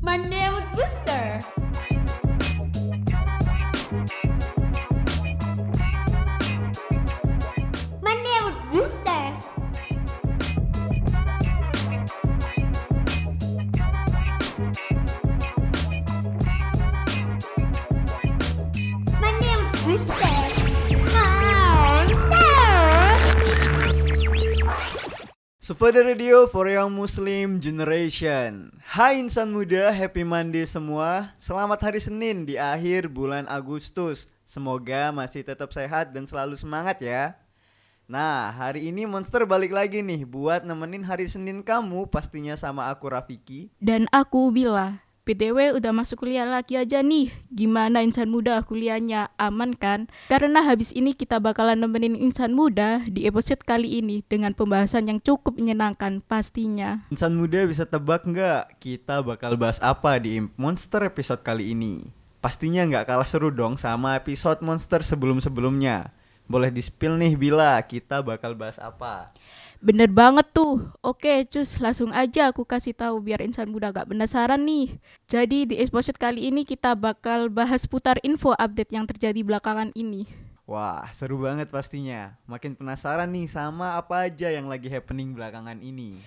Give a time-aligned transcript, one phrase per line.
[0.00, 1.40] Monday with Booster.
[8.02, 9.24] Monday with Booster.
[19.20, 20.25] Monday with Booster.
[25.66, 28.70] Sufada Radio for Young Muslim Generation.
[28.86, 31.34] Hai insan muda, happy Monday semua.
[31.42, 34.30] Selamat hari Senin di akhir bulan Agustus.
[34.46, 37.34] Semoga masih tetap sehat dan selalu semangat ya.
[38.06, 43.10] Nah, hari ini Monster balik lagi nih Buat nemenin hari Senin kamu Pastinya sama aku
[43.10, 43.66] Rafiki.
[43.82, 47.34] Dan aku Bila, PTW udah masuk kuliah lagi aja nih.
[47.50, 49.34] Gimana insan muda kuliahnya?
[49.42, 50.06] Aman kan?
[50.30, 55.18] Karena habis ini kita bakalan nemenin insan muda di episode kali ini dengan pembahasan yang
[55.18, 57.02] cukup menyenangkan pastinya.
[57.10, 62.06] Insan muda bisa tebak nggak kita bakal bahas apa di Monster episode kali ini?
[62.38, 66.14] Pastinya nggak kalah seru dong sama episode Monster sebelum-sebelumnya.
[66.46, 69.26] Boleh di-spill nih Bila, kita bakal bahas apa?
[69.80, 70.82] Bener banget tuh.
[71.04, 74.96] Oke, cus langsung aja aku kasih tahu biar insan muda gak penasaran nih.
[75.28, 80.26] Jadi di episode kali ini kita bakal bahas putar info update yang terjadi belakangan ini.
[80.66, 82.34] Wah, seru banget pastinya.
[82.50, 86.18] Makin penasaran nih sama apa aja yang lagi happening belakangan ini.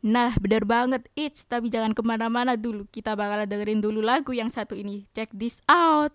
[0.00, 1.10] Nah, bener banget.
[1.18, 2.86] It's tapi jangan ke mana-mana dulu.
[2.88, 5.04] Kita bakal dengerin dulu lagu yang satu ini.
[5.10, 6.14] Check this out.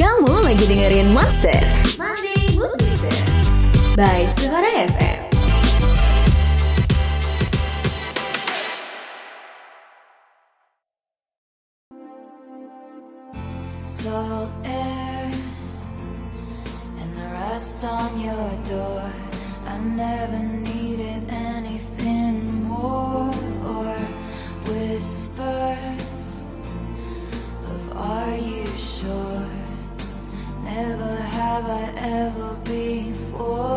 [0.00, 3.55] Kamu lagi dengerin Monday Booster
[3.96, 5.22] by Suara FM.
[13.86, 15.30] salt air
[17.00, 19.10] and the rust on your door.
[19.66, 23.32] I never needed anything more
[23.64, 23.96] or
[24.68, 26.44] whispers
[27.72, 29.48] of Are you sure?
[30.66, 33.75] Never have I ever before,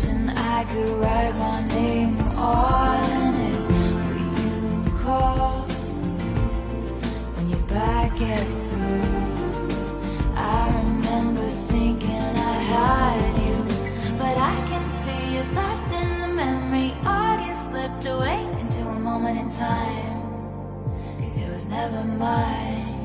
[0.00, 3.60] Wishing I could write my name on it.
[4.08, 5.66] Will you call
[7.34, 8.78] when you're back at school?
[10.36, 13.56] I remember thinking I had you,
[14.16, 16.96] but I can see us lost in the memory.
[17.04, 20.22] August slipped away into a moment in time,
[21.20, 22.96] cause it was never mine.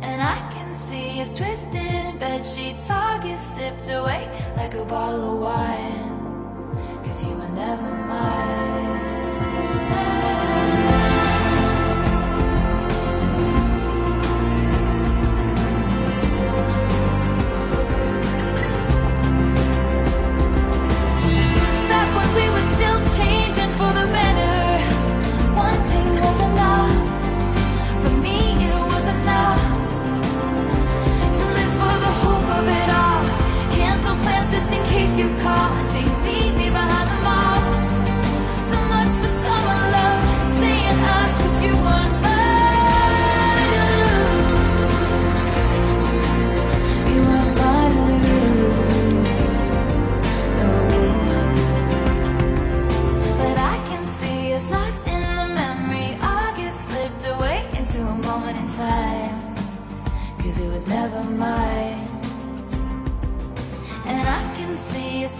[0.00, 2.90] And I can see it's twisted bed sheets.
[2.90, 8.69] August sipped away like a bottle of wine, cause you were never mine.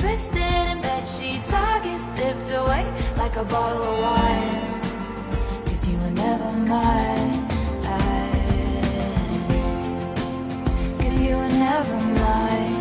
[0.01, 1.53] Twisted in bed sheets.
[1.53, 2.85] August sipped away
[3.17, 4.65] like a bottle of wine.
[5.67, 7.49] Cause you were never mine.
[11.01, 12.81] Cause you were never mine.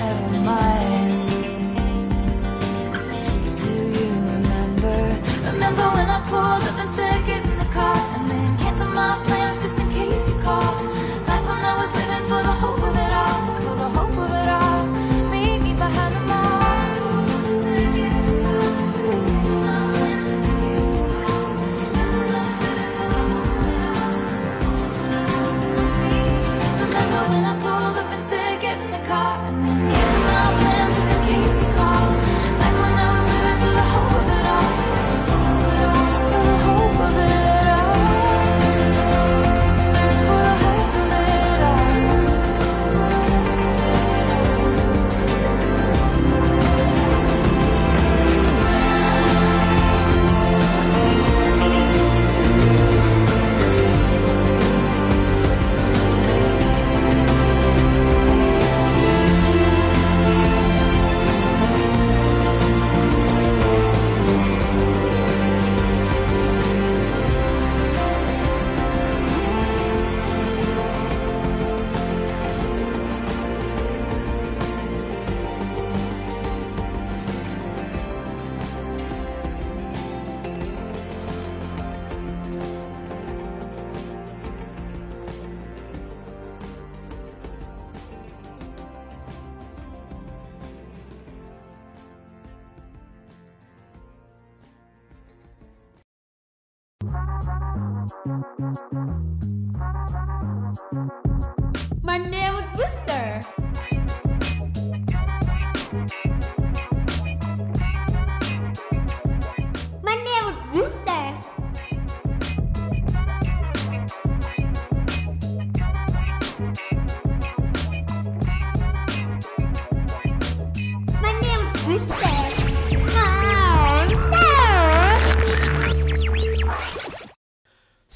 [0.00, 1.26] Never mine.
[3.62, 4.98] Do you remember?
[5.52, 6.67] Remember when I pulled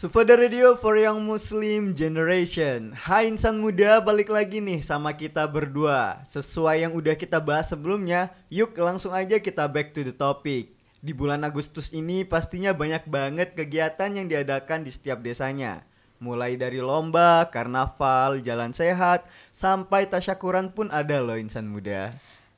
[0.03, 2.91] Sufada Radio for Young Muslim Generation.
[2.91, 6.27] Hai insan muda balik lagi nih sama kita berdua.
[6.27, 10.75] Sesuai yang udah kita bahas sebelumnya Yuk langsung aja kita back to the topic.
[10.99, 15.87] Di bulan Agustus ini pastinya banyak banget kegiatan yang diadakan di setiap desanya.
[16.19, 22.11] Mulai dari lomba, karnaval, jalan sehat Sampai tasyakuran pun ada loh insan muda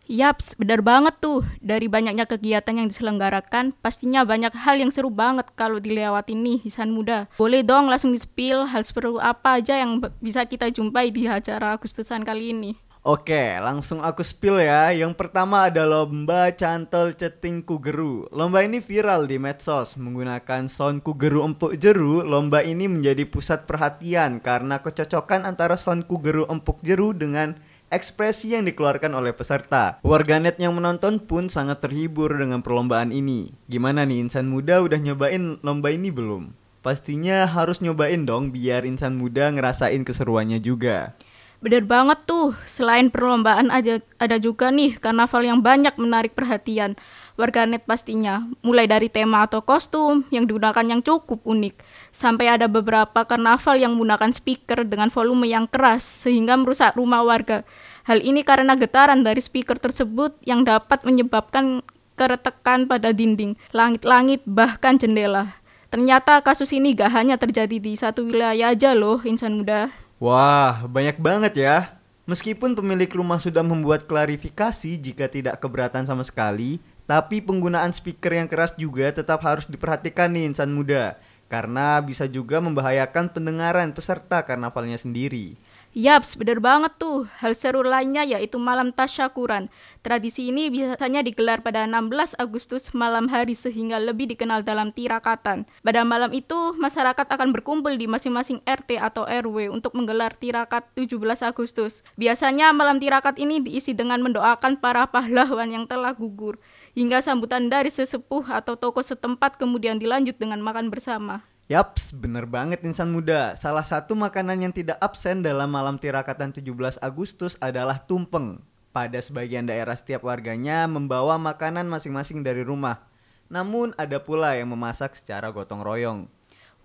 [0.04, 1.40] Yaps, benar banget tuh.
[1.64, 6.92] Dari banyaknya kegiatan yang diselenggarakan, pastinya banyak hal yang seru banget kalau dilewatin nih Hisan
[6.92, 7.24] Muda.
[7.40, 12.20] Boleh dong langsung di-spill hal seru apa aja yang bisa kita jumpai di acara Agustusan
[12.20, 12.84] kali ini.
[13.04, 14.88] Oke, langsung aku spill ya.
[14.88, 18.24] Yang pertama ada lomba cantol ceting kugeru.
[18.32, 22.24] Lomba ini viral di medsos menggunakan sound kugeru empuk jeru.
[22.24, 27.60] Lomba ini menjadi pusat perhatian karena kecocokan antara sound kugeru empuk jeru dengan
[27.94, 30.02] ekspresi yang dikeluarkan oleh peserta.
[30.02, 33.54] Warganet yang menonton pun sangat terhibur dengan perlombaan ini.
[33.70, 36.52] Gimana nih insan muda udah nyobain lomba ini belum?
[36.84, 41.16] Pastinya harus nyobain dong biar insan muda ngerasain keseruannya juga.
[41.64, 46.92] Bener banget tuh, selain perlombaan aja ada juga nih karnaval yang banyak menarik perhatian
[47.34, 48.46] warganet pastinya.
[48.62, 53.94] Mulai dari tema atau kostum yang digunakan yang cukup unik, sampai ada beberapa karnaval yang
[53.98, 57.62] menggunakan speaker dengan volume yang keras sehingga merusak rumah warga.
[58.04, 61.80] Hal ini karena getaran dari speaker tersebut yang dapat menyebabkan
[62.14, 65.58] keretakan pada dinding, langit-langit bahkan jendela.
[65.90, 69.94] Ternyata kasus ini gak hanya terjadi di satu wilayah aja loh, insan muda.
[70.18, 71.76] Wah, banyak banget ya.
[72.24, 78.48] Meskipun pemilik rumah sudah membuat klarifikasi jika tidak keberatan sama sekali, tapi penggunaan speaker yang
[78.48, 81.20] keras juga tetap harus diperhatikan nih insan muda.
[81.52, 85.54] Karena bisa juga membahayakan pendengaran peserta karnavalnya sendiri.
[85.94, 87.22] Yaps, bener banget tuh.
[87.38, 89.70] Hal seru lainnya yaitu malam tasyakuran.
[90.02, 95.62] Tradisi ini biasanya digelar pada 16 Agustus malam hari sehingga lebih dikenal dalam tirakatan.
[95.86, 101.46] Pada malam itu, masyarakat akan berkumpul di masing-masing RT atau RW untuk menggelar tirakat 17
[101.46, 102.02] Agustus.
[102.18, 106.58] Biasanya malam tirakat ini diisi dengan mendoakan para pahlawan yang telah gugur.
[106.94, 111.42] Hingga sambutan dari sesepuh atau tokoh setempat kemudian dilanjut dengan makan bersama.
[111.66, 113.58] Yaps, bener banget insan muda.
[113.58, 118.62] Salah satu makanan yang tidak absen dalam malam tirakatan 17 Agustus adalah tumpeng.
[118.94, 123.02] Pada sebagian daerah setiap warganya membawa makanan masing-masing dari rumah.
[123.50, 126.30] Namun ada pula yang memasak secara gotong royong.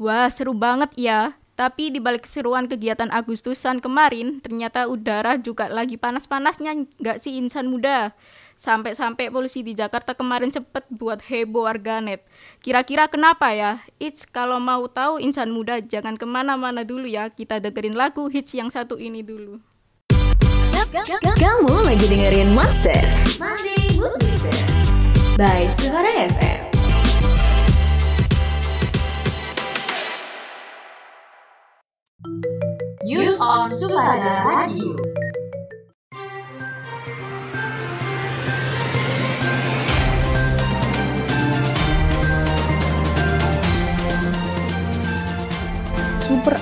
[0.02, 1.38] Wah, seru banget ya.
[1.60, 7.68] Tapi di balik keseruan kegiatan Agustusan kemarin, ternyata udara juga lagi panas-panasnya nggak sih insan
[7.68, 8.16] muda?
[8.60, 12.28] Sampai-sampai polusi di Jakarta kemarin cepet buat heboh warganet.
[12.60, 13.80] Kira-kira kenapa ya?
[14.04, 17.32] It's kalau mau tahu insan muda jangan ke mana-mana dulu ya.
[17.32, 19.64] Kita dengerin lagu hits yang satu ini dulu.
[21.40, 23.00] Kamu lagi dengerin Monday
[23.96, 24.60] Booster
[25.40, 26.62] by Suara FM.
[33.08, 35.09] News on Suara Radio.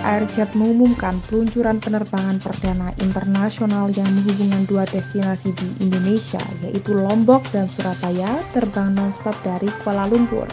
[0.08, 7.68] Airjet mengumumkan peluncuran penerbangan perdana internasional yang menghubungkan dua destinasi di Indonesia, yaitu Lombok dan
[7.68, 10.48] Surabaya, terbang nonstop dari Kuala Lumpur.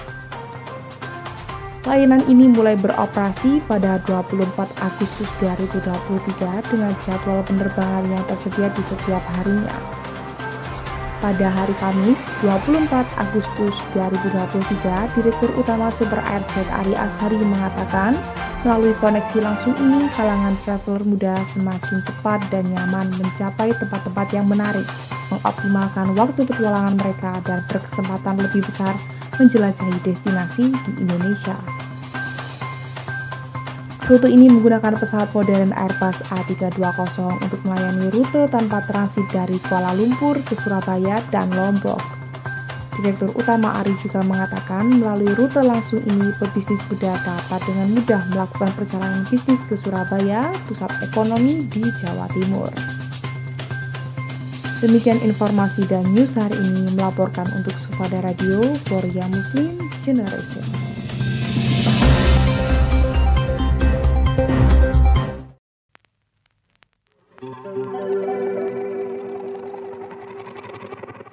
[1.87, 4.43] Layanan ini mulai beroperasi pada 24
[4.83, 9.94] Agustus 2023 dengan jadwal penerbangan yang tersedia di setiap harinya.
[11.25, 18.13] Pada hari Kamis, 24 Agustus 2023, Direktur Utama Super Airjet Ari Ashari mengatakan,
[18.61, 24.85] melalui koneksi langsung ini, kalangan traveler muda semakin cepat dan nyaman mencapai tempat-tempat yang menarik,
[25.33, 28.93] mengoptimalkan waktu petualangan mereka dan berkesempatan lebih besar
[29.41, 31.57] menjelajahi destinasi di Indonesia.
[34.05, 40.37] Rute ini menggunakan pesawat modern Airbus A320 untuk melayani rute tanpa transit dari Kuala Lumpur
[40.45, 42.05] ke Surabaya dan Lombok.
[43.01, 48.71] Direktur Utama Ari juga mengatakan melalui rute langsung ini pebisnis muda dapat dengan mudah melakukan
[48.77, 52.69] perjalanan bisnis ke Surabaya, pusat ekonomi di Jawa Timur.
[54.85, 58.61] Demikian informasi dan news hari ini melaporkan untuk Sufada Radio
[58.93, 60.84] Young Muslim Generation.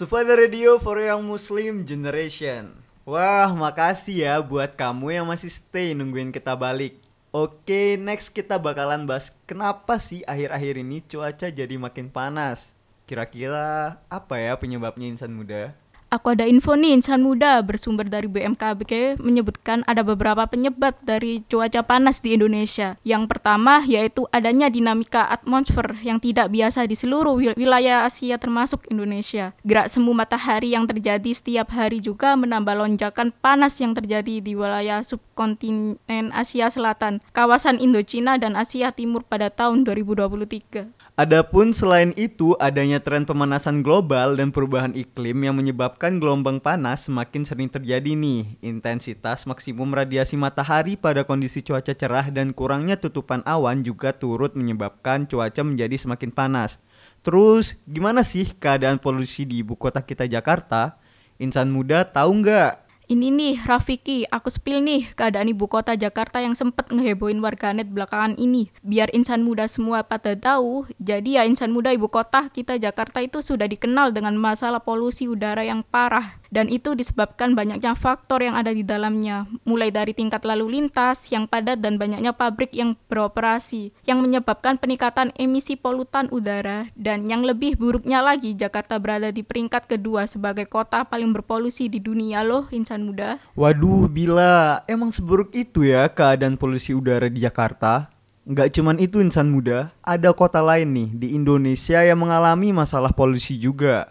[0.00, 2.72] Sufada Radio for Young Muslim Generation.
[3.04, 6.96] Wah, makasih ya buat kamu yang masih stay nungguin kita balik.
[7.28, 12.72] Oke, next kita bakalan bahas kenapa sih akhir-akhir ini cuaca jadi makin panas.
[13.04, 15.76] Kira-kira apa ya penyebabnya insan muda?
[16.10, 21.86] Aku ada info nih, insan muda bersumber dari BMKG menyebutkan ada beberapa penyebab dari cuaca
[21.86, 22.98] panas di Indonesia.
[23.06, 28.90] Yang pertama yaitu adanya dinamika atmosfer yang tidak biasa di seluruh wil- wilayah Asia termasuk
[28.90, 29.54] Indonesia.
[29.62, 35.06] Gerak semu matahari yang terjadi setiap hari juga menambah lonjakan panas yang terjadi di wilayah
[35.06, 40.99] subkontinen Asia Selatan, kawasan Indochina dan Asia Timur pada tahun 2023.
[41.20, 47.44] Adapun selain itu, adanya tren pemanasan global dan perubahan iklim yang menyebabkan gelombang panas semakin
[47.44, 48.48] sering terjadi nih.
[48.64, 55.28] Intensitas maksimum radiasi matahari pada kondisi cuaca cerah dan kurangnya tutupan awan juga turut menyebabkan
[55.28, 56.80] cuaca menjadi semakin panas.
[57.20, 60.96] Terus, gimana sih keadaan polusi di ibu kota kita Jakarta?
[61.36, 62.89] Insan muda tahu nggak?
[63.10, 68.38] Ini nih Rafiki, aku spill nih keadaan ibu kota Jakarta yang sempet ngehebohin warganet belakangan
[68.38, 68.70] ini.
[68.86, 73.42] Biar insan muda semua pada tahu, jadi ya insan muda ibu kota kita Jakarta itu
[73.42, 76.38] sudah dikenal dengan masalah polusi udara yang parah.
[76.50, 81.46] Dan itu disebabkan banyaknya faktor yang ada di dalamnya, mulai dari tingkat lalu lintas yang
[81.46, 86.90] padat dan banyaknya pabrik yang beroperasi, yang menyebabkan peningkatan emisi polutan udara.
[86.98, 92.02] Dan yang lebih buruknya lagi, Jakarta berada di peringkat kedua sebagai kota paling berpolusi di
[92.02, 93.40] dunia loh, insan muda.
[93.56, 98.12] Waduh, bila emang seburuk itu ya keadaan polusi udara di Jakarta?
[98.48, 103.60] Nggak cuman itu insan muda, ada kota lain nih di Indonesia yang mengalami masalah polusi
[103.60, 104.10] juga.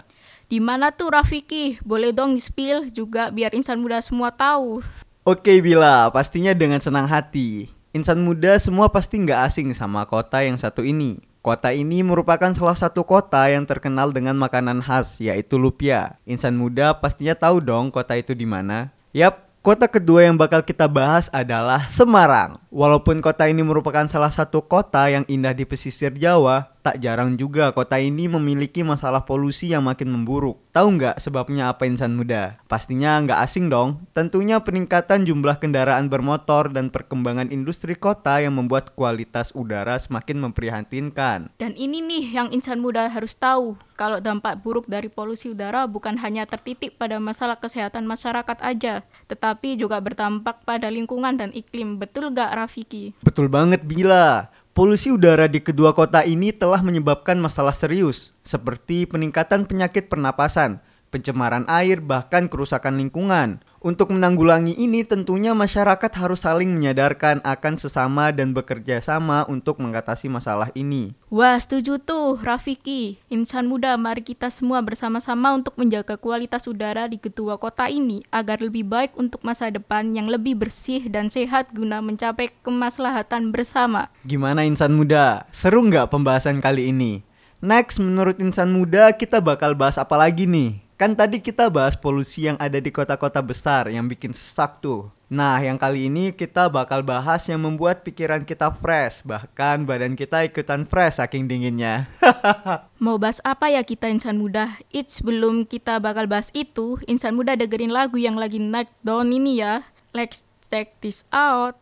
[0.50, 1.78] Di mana tuh Rafiki?
[1.86, 4.82] Boleh dong spill juga biar insan muda semua tahu.
[5.22, 7.70] Oke Bila, pastinya dengan senang hati.
[7.94, 11.22] Insan muda semua pasti nggak asing sama kota yang satu ini.
[11.40, 16.20] Kota ini merupakan salah satu kota yang terkenal dengan makanan khas, yaitu lumpia.
[16.28, 18.92] Insan muda pastinya tahu dong kota itu di mana.
[19.16, 22.64] Yap, Kota kedua yang bakal kita bahas adalah Semarang.
[22.72, 27.70] Walaupun kota ini merupakan salah satu kota yang indah di pesisir Jawa, tak jarang juga
[27.70, 30.58] kota ini memiliki masalah polusi yang makin memburuk.
[30.74, 32.58] Tahu nggak sebabnya apa insan muda?
[32.66, 34.10] Pastinya nggak asing dong.
[34.10, 41.54] Tentunya peningkatan jumlah kendaraan bermotor dan perkembangan industri kota yang membuat kualitas udara semakin memprihatinkan.
[41.62, 43.78] Dan ini nih yang insan muda harus tahu.
[43.94, 49.76] Kalau dampak buruk dari polusi udara bukan hanya tertitik pada masalah kesehatan masyarakat aja, tetapi
[49.76, 52.00] juga berdampak pada lingkungan dan iklim.
[52.00, 53.14] Betul gak Rafiki?
[53.22, 54.50] Betul banget Bila.
[54.80, 60.80] Polusi udara di kedua kota ini telah menyebabkan masalah serius, seperti peningkatan penyakit pernapasan,
[61.12, 63.60] pencemaran air, bahkan kerusakan lingkungan.
[63.80, 70.28] Untuk menanggulangi ini tentunya masyarakat harus saling menyadarkan akan sesama dan bekerja sama untuk mengatasi
[70.28, 71.16] masalah ini.
[71.32, 73.24] Wah, setuju tuh, Rafiki.
[73.32, 78.60] Insan muda, mari kita semua bersama-sama untuk menjaga kualitas udara di kedua kota ini agar
[78.60, 84.12] lebih baik untuk masa depan yang lebih bersih dan sehat guna mencapai kemaslahatan bersama.
[84.28, 85.48] Gimana insan muda?
[85.56, 87.24] Seru nggak pembahasan kali ini?
[87.64, 90.89] Next, menurut insan muda kita bakal bahas apa lagi nih?
[91.00, 95.08] Kan tadi kita bahas polusi yang ada di kota-kota besar yang bikin sesak tuh.
[95.32, 100.44] Nah, yang kali ini kita bakal bahas yang membuat pikiran kita fresh, bahkan badan kita
[100.44, 102.12] ikutan fresh saking dinginnya.
[103.00, 104.76] Mau bahas apa ya kita insan muda?
[104.92, 109.64] It's sebelum kita bakal bahas itu, insan muda dengerin lagu yang lagi naik daun ini
[109.64, 109.88] ya.
[110.12, 111.80] Let's check this out.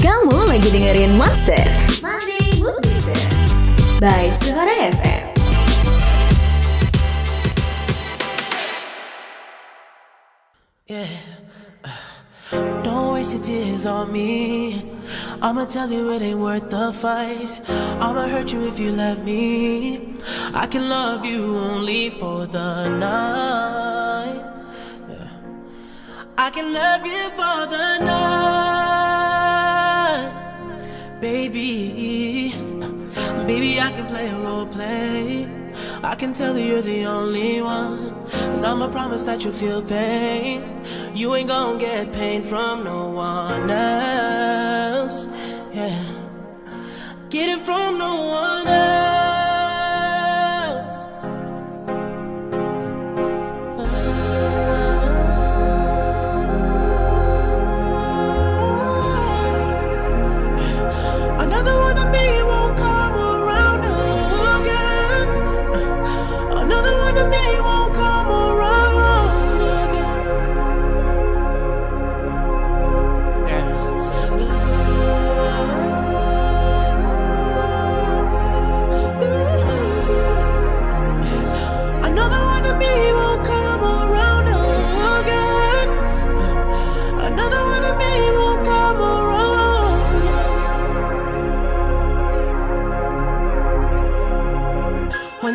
[0.00, 3.20] Kamu lagi dengerin Monday Booster
[4.00, 5.23] by Suara FM.
[10.86, 11.08] Yeah.
[12.82, 14.84] Don't waste your tears on me.
[15.40, 17.50] I'ma tell you it ain't worth the fight.
[17.70, 20.18] I'ma hurt you if you let me.
[20.52, 24.44] I can love you only for the night.
[25.08, 25.30] Yeah.
[26.36, 28.90] I can love you for the night.
[31.18, 32.52] Baby,
[33.46, 35.48] baby, I can play a role play.
[36.02, 38.14] I can tell you you're the only one.
[38.34, 40.73] And I'ma promise that you'll feel pain.
[41.14, 45.28] You ain't gonna get pain from no one else.
[45.72, 46.04] Yeah.
[47.30, 48.93] Get it from no one else.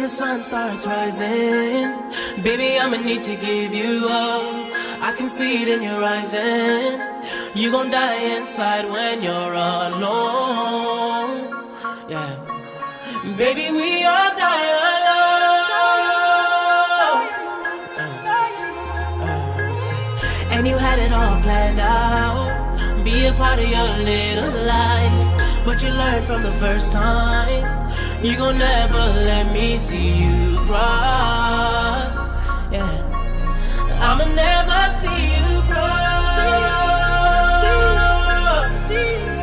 [0.10, 1.94] Sun starts rising,
[2.42, 4.42] baby, I'ma need to give you up.
[5.02, 7.00] I can see it in your eyes, and
[7.56, 11.54] you gon' die inside when you're alone.
[12.10, 12.36] Yeah,
[13.38, 15.20] baby, we all die alone.
[20.52, 22.50] And you had it all planned out.
[23.06, 25.64] Be a part of your little life.
[25.64, 27.79] But you learned from the first time.
[28.22, 32.04] You gon' never let me see you cry.
[32.70, 32.84] Yeah.
[34.02, 35.96] I'ma never see you cry.
[36.36, 38.04] See you,
[38.88, 39.40] see you, see you.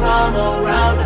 [0.00, 1.03] Come around.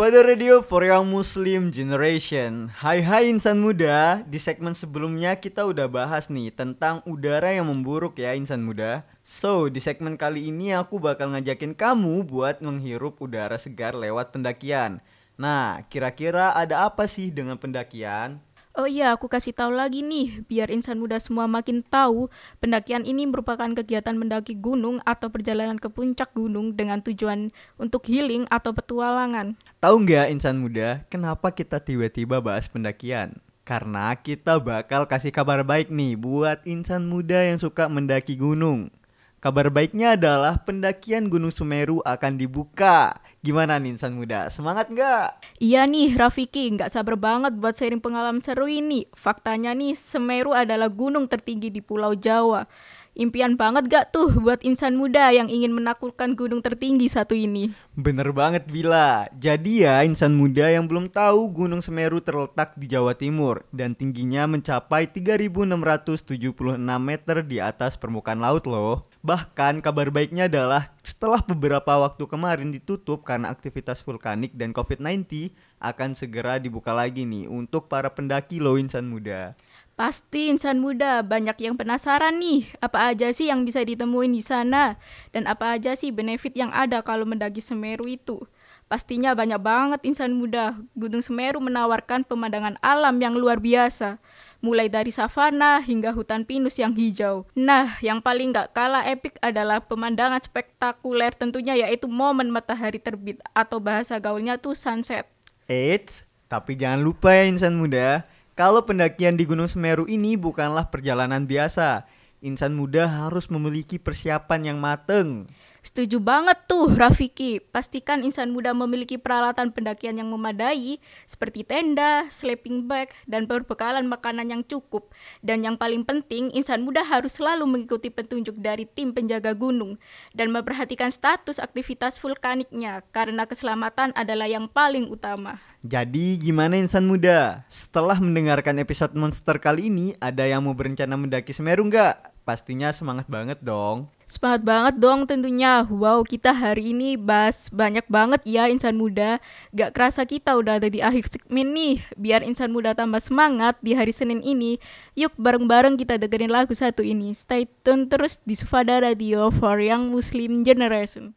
[0.00, 2.72] Sufada Radio for Young Muslim Generation.
[2.72, 4.24] Hai hai insan muda.
[4.24, 9.04] Di segmen sebelumnya kita udah bahas nih Tentang udara yang memburuk ya insan muda.
[9.20, 15.04] So di segmen kali ini aku bakal ngajakin kamu Buat menghirup udara segar lewat pendakian.
[15.36, 18.40] Nah kira-kira ada apa sih dengan pendakian?
[18.70, 22.30] Oh iya, aku kasih tahu lagi nih, biar insan muda semua makin tahu,
[22.62, 27.50] pendakian ini merupakan kegiatan mendaki gunung atau perjalanan ke puncak gunung dengan tujuan
[27.82, 29.58] untuk healing atau petualangan.
[29.82, 33.42] Tahu nggak insan muda, kenapa kita tiba-tiba bahas pendakian?
[33.66, 38.94] Karena kita bakal kasih kabar baik nih buat insan muda yang suka mendaki gunung.
[39.40, 43.16] Kabar baiknya adalah pendakian Gunung Sumeru akan dibuka.
[43.40, 44.52] Gimana nih insan muda?
[44.52, 45.56] Semangat nggak?
[45.56, 49.08] Iya nih, Rafiki, nggak sabar banget buat sharing pengalaman seru ini.
[49.16, 52.68] Faktanya nih, Semeru adalah gunung tertinggi di Pulau Jawa.
[53.18, 57.74] Impian banget gak tuh buat insan muda yang ingin menaklukkan gunung tertinggi satu ini?
[57.98, 59.26] Bener banget Bila.
[59.34, 64.46] Jadi ya insan muda yang belum tahu Gunung Semeru terletak di Jawa Timur dan tingginya
[64.46, 69.02] mencapai 3676 meter di atas permukaan laut loh.
[69.26, 75.50] Bahkan kabar baiknya adalah setelah beberapa waktu kemarin ditutup karena aktivitas vulkanik dan COVID-19,
[75.82, 79.58] akan segera dibuka lagi nih untuk para pendaki loh insan muda.
[80.00, 84.96] Pasti insan muda banyak yang penasaran nih, apa aja sih yang bisa ditemuin di sana
[85.28, 88.40] dan apa aja sih benefit yang ada kalau mendaki Semeru itu.
[88.88, 90.72] Pastinya banyak banget insan muda.
[90.96, 94.16] Gunung Semeru menawarkan pemandangan alam yang luar biasa.
[94.64, 97.44] Mulai dari savana hingga hutan pinus yang hijau.
[97.52, 103.76] Nah, yang paling gak kalah epik adalah pemandangan spektakuler tentunya yaitu momen matahari terbit atau
[103.84, 105.28] bahasa gaulnya tuh sunset.
[105.68, 108.24] Eits, tapi jangan lupa ya insan muda,
[108.60, 112.04] kalau pendakian di Gunung Semeru ini bukanlah perjalanan biasa.
[112.44, 115.48] Insan muda harus memiliki persiapan yang mateng.
[115.80, 117.56] Setuju banget tuh Rafiki.
[117.56, 124.52] Pastikan insan muda memiliki peralatan pendakian yang memadai seperti tenda, sleeping bag, dan perbekalan makanan
[124.52, 125.08] yang cukup.
[125.40, 129.96] Dan yang paling penting, insan muda harus selalu mengikuti petunjuk dari tim penjaga gunung
[130.36, 135.56] dan memperhatikan status aktivitas vulkaniknya karena keselamatan adalah yang paling utama.
[135.80, 137.64] Jadi gimana insan muda?
[137.72, 142.44] Setelah mendengarkan episode monster kali ini, ada yang mau berencana mendaki Semeru nggak?
[142.44, 144.12] Pastinya semangat banget dong.
[144.30, 145.82] Semangat banget dong tentunya.
[145.90, 149.42] Wow, kita hari ini bahas banyak banget ya insan muda.
[149.74, 151.98] Gak kerasa kita udah ada di akhir segmen nih.
[152.14, 154.78] Biar insan muda tambah semangat di hari Senin ini,
[155.18, 157.34] yuk bareng-bareng kita dengerin lagu satu ini.
[157.34, 161.34] Stay tune terus di Sufada Radio for Young Muslim Generation.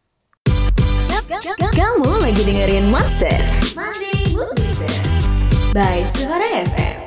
[1.73, 3.41] Kamu lagi dengerin Booster
[5.73, 7.03] by Suara FM.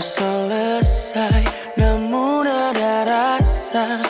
[0.00, 1.44] Selesai
[1.76, 4.00] Namun ada rasa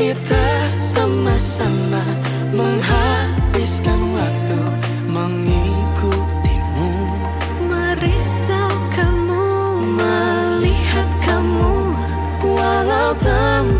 [0.00, 0.48] kita
[0.80, 2.00] sama-sama
[2.56, 4.56] menghabiskan waktu
[5.12, 6.88] mengikutimu.
[7.68, 9.44] Merisau kamu
[9.84, 11.92] Melihat kamu
[12.40, 13.79] Walau tanpa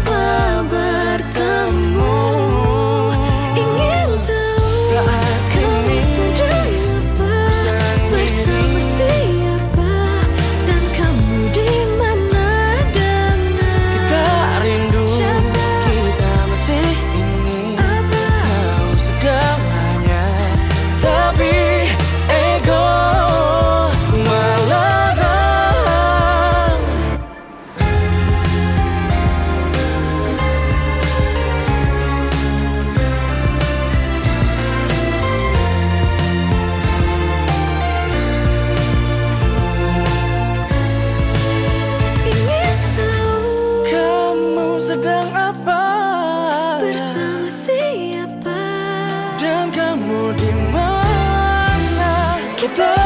[50.39, 53.00] di mana kita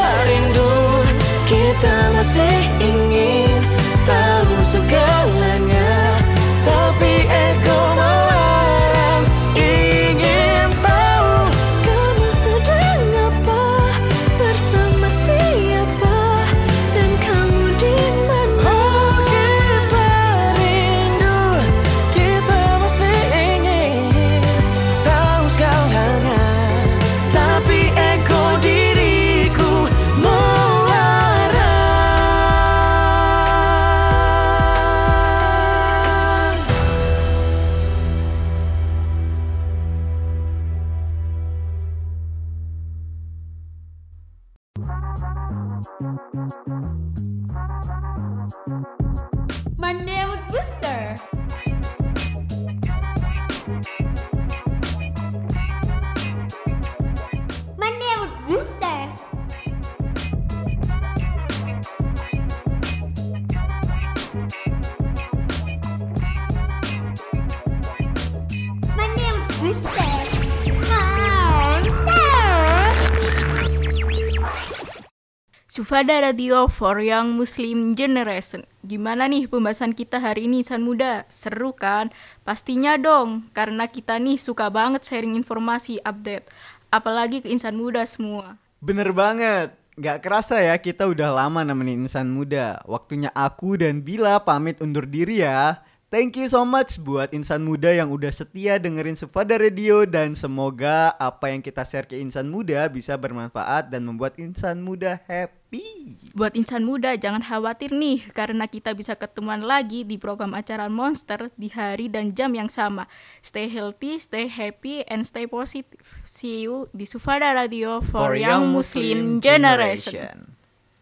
[75.85, 78.65] Sufada Radio for Young Muslim Generation.
[78.81, 81.29] Gimana nih pembahasan kita hari ini insan muda?
[81.29, 82.09] Seru kan?
[82.41, 86.49] Pastinya dong, karena kita nih suka banget sharing informasi update.
[86.89, 88.57] Apalagi ke insan muda semua.
[88.81, 89.77] Bener banget.
[89.93, 92.81] Gak kerasa ya kita udah lama nemenin insan muda.
[92.89, 95.85] Waktunya aku dan Bila pamit undur diri ya.
[96.13, 101.17] Thank you so much buat insan muda yang udah setia dengerin Sufada Radio dan semoga
[101.17, 106.13] apa yang kita share ke insan muda bisa bermanfaat dan membuat insan muda happy.
[106.37, 111.49] Buat insan muda jangan khawatir nih karena kita bisa ketemuan lagi di program acara Monster
[111.57, 113.09] di hari dan jam yang sama.
[113.41, 116.05] Stay healthy, stay happy, and stay positive.
[116.21, 120.53] See you di Sufada Radio for, Young Muslim, Generation.